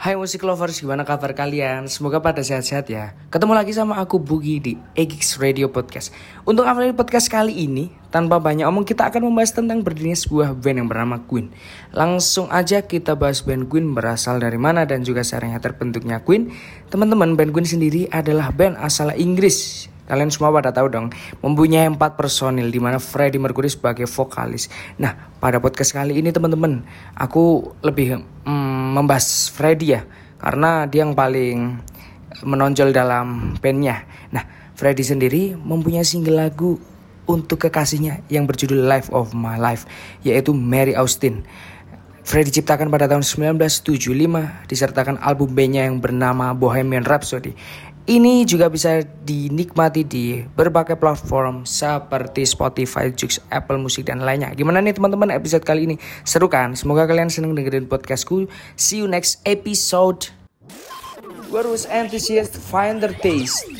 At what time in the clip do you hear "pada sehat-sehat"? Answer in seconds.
2.24-2.88